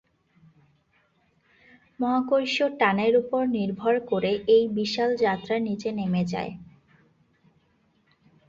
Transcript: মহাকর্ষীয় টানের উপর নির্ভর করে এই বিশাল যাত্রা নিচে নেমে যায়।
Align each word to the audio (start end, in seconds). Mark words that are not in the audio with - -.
মহাকর্ষীয় 1.99 2.69
টানের 2.79 3.13
উপর 3.17 3.41
নির্ভর 3.57 3.95
করে 4.09 4.31
এই 4.55 4.63
বিশাল 4.77 5.09
যাত্রা 5.23 5.55
নিচে 5.67 5.89
নেমে 5.99 6.23
যায়। 6.25 6.53